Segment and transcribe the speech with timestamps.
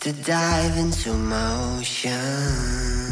[0.00, 3.09] to dive into motion.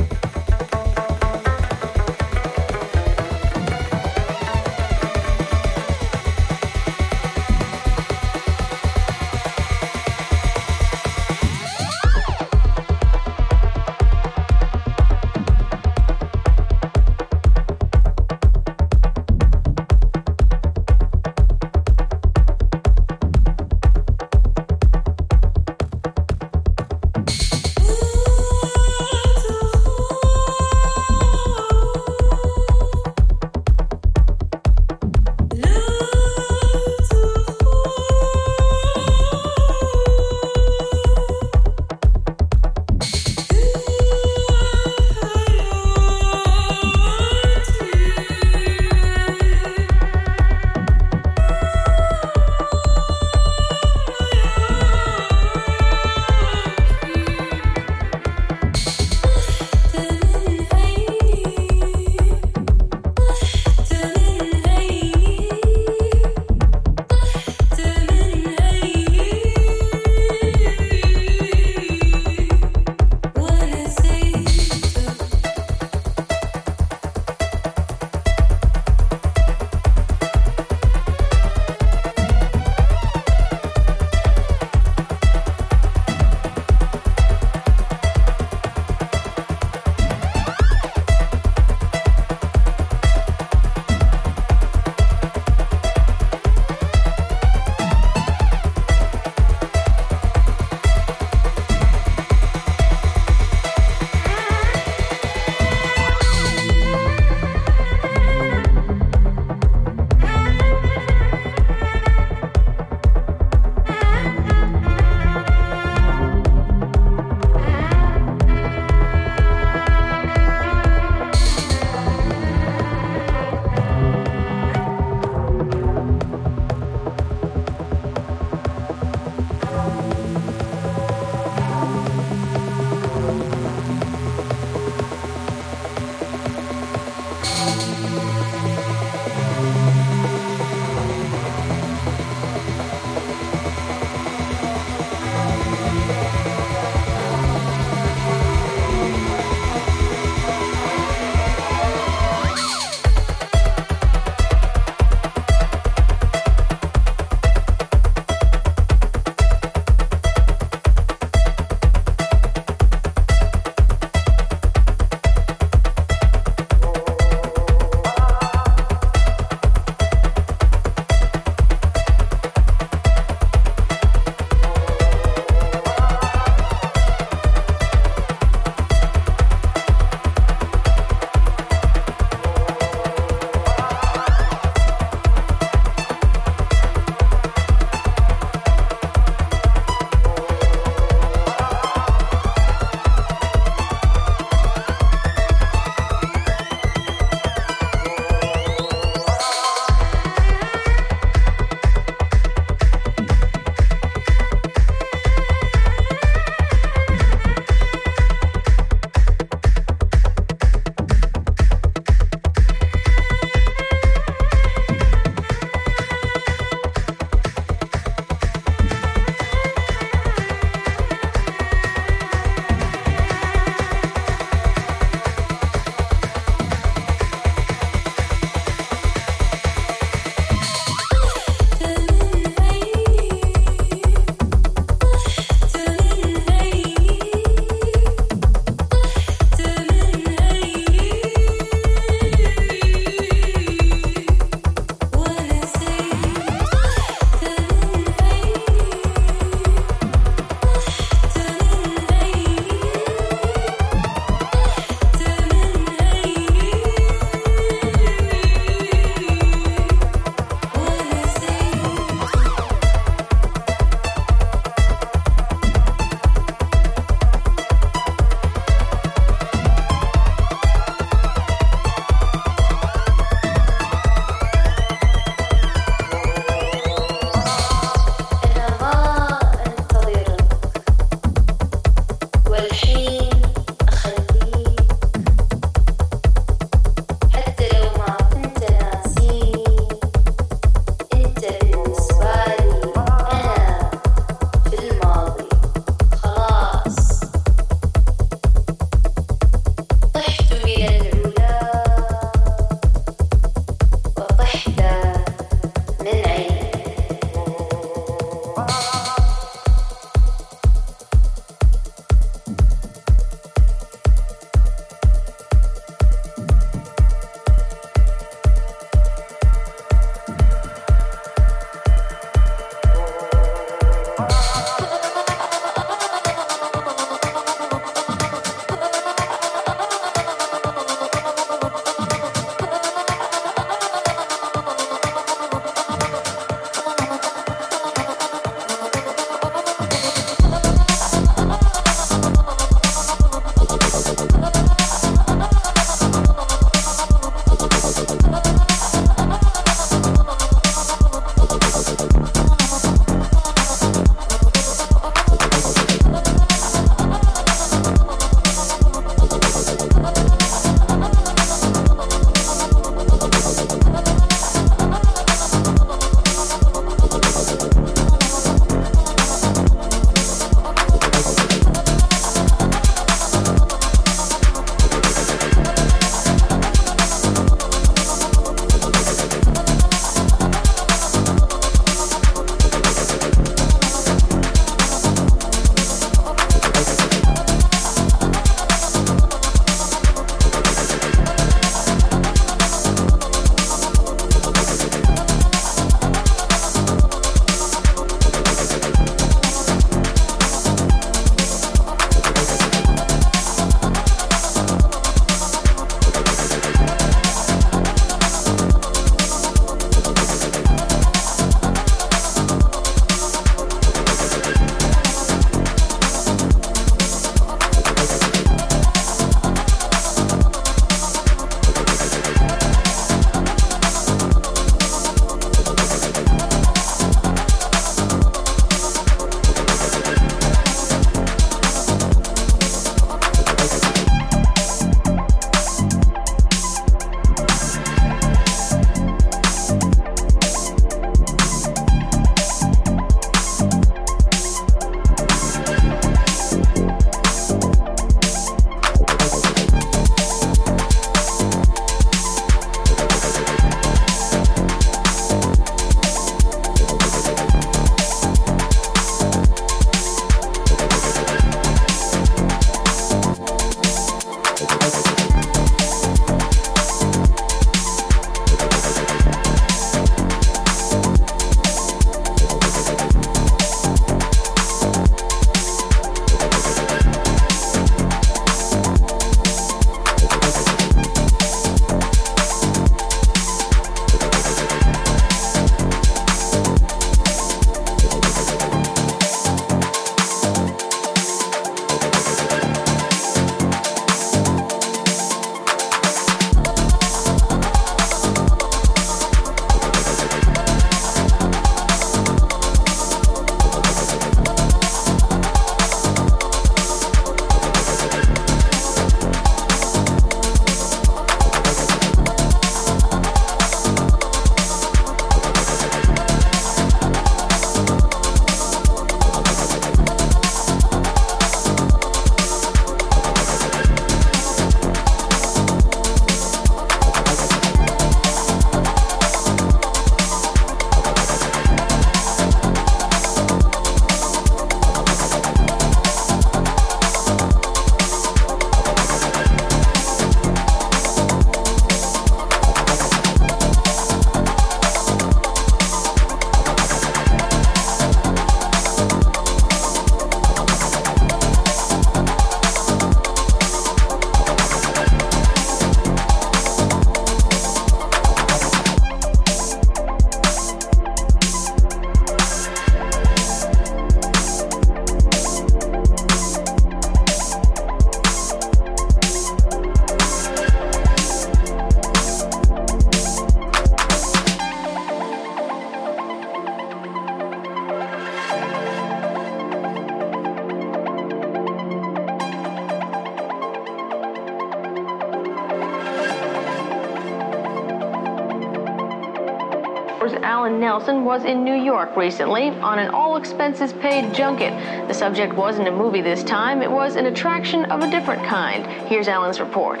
[590.42, 594.72] Alan Nelson was in New York recently on an all expenses paid junket.
[595.06, 598.86] The subject wasn't a movie this time, it was an attraction of a different kind.
[599.06, 600.00] Here's Alan's report.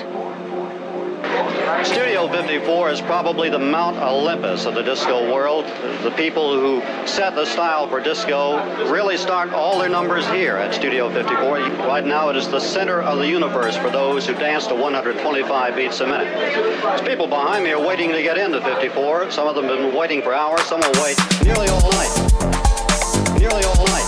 [1.84, 5.64] Studio 54 is probably the Mount Olympus of the disco world.
[6.02, 8.58] The people who set the style for disco
[8.90, 11.60] really start all their numbers here at Studio 54.
[11.86, 15.76] Right now it is the center of the universe for those who dance to 125
[15.76, 16.28] beats a minute.
[16.34, 19.30] There's people behind me are waiting to get into 54.
[19.30, 20.62] Some of them have been waiting for hours.
[20.62, 22.12] Some will wait nearly all night.
[23.38, 23.99] Nearly all night.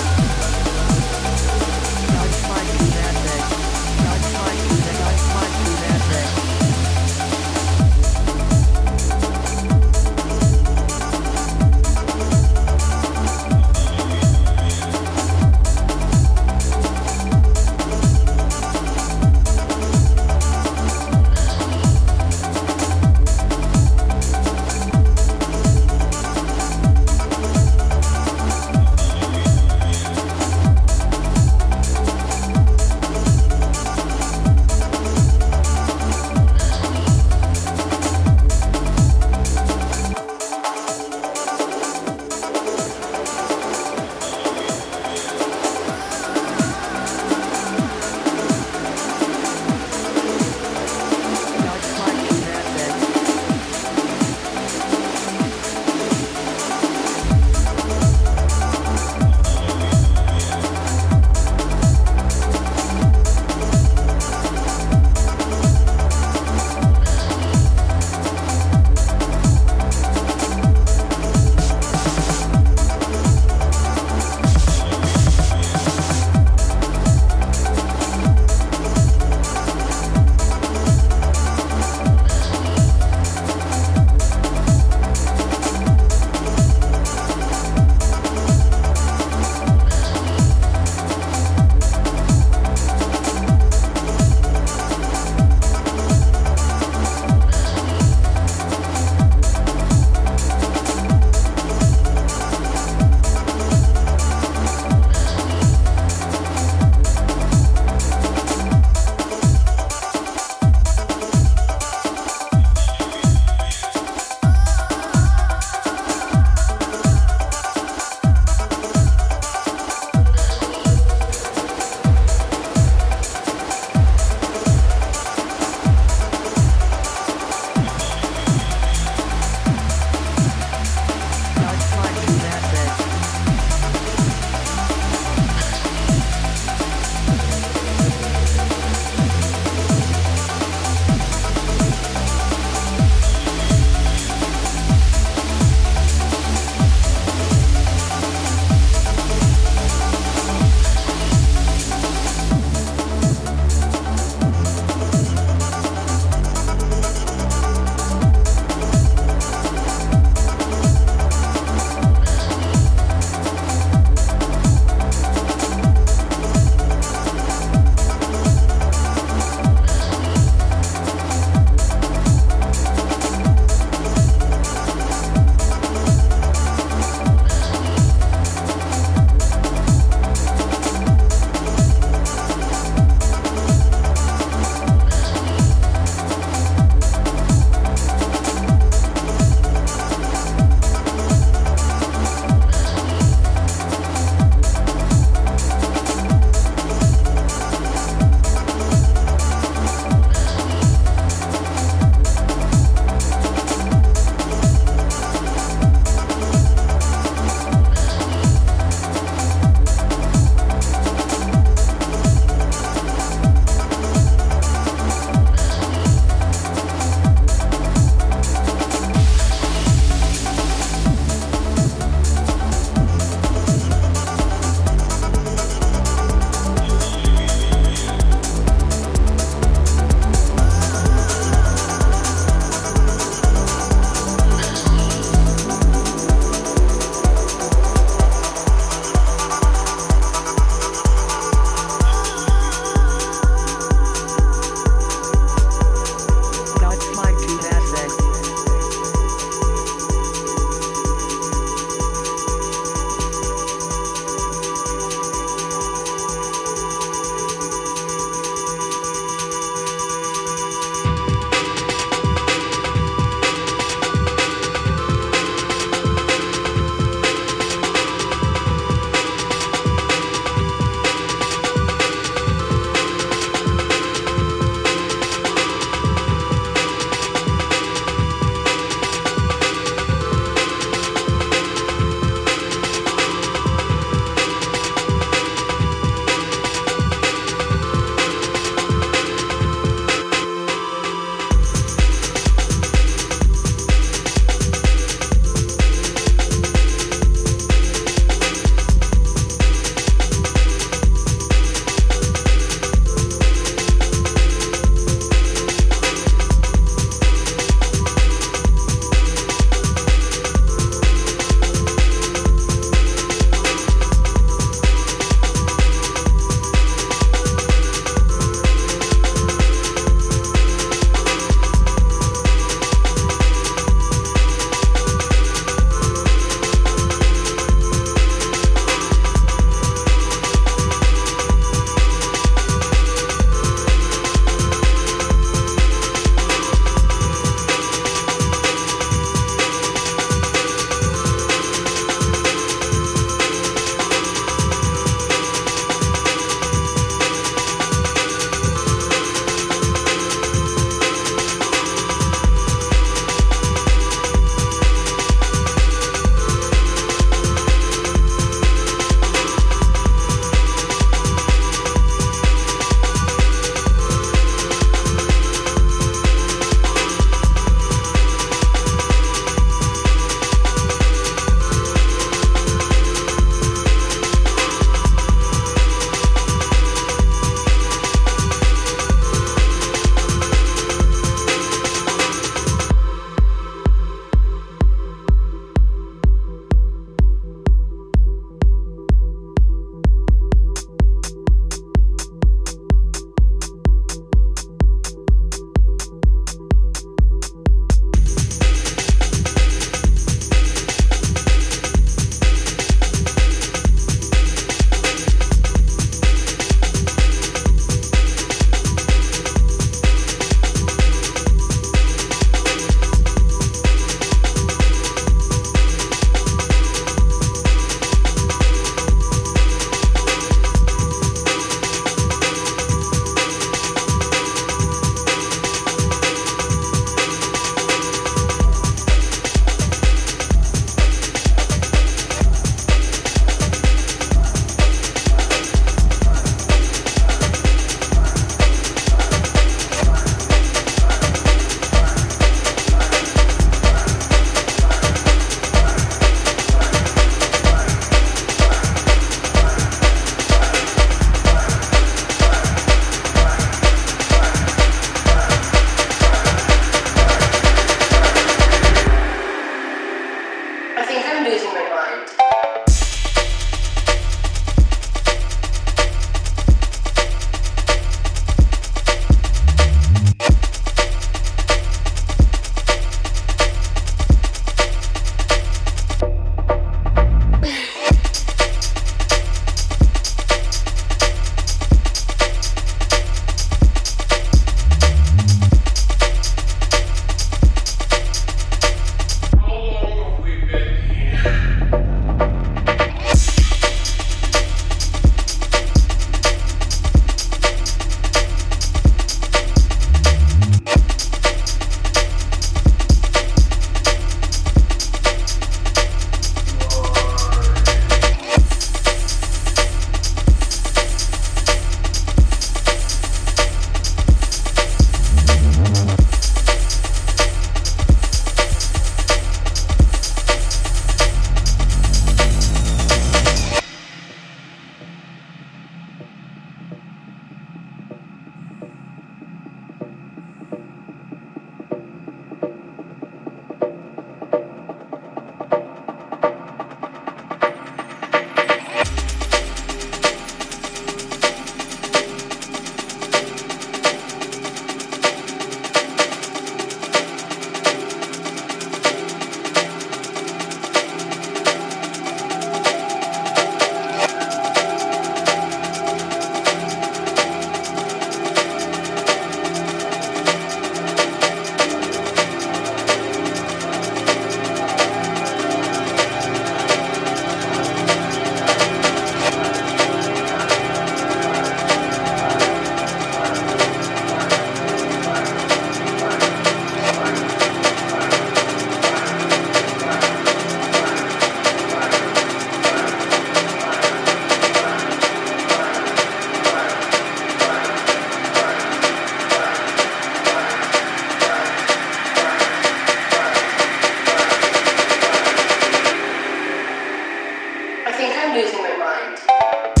[598.21, 600.00] think I'm losing my mind.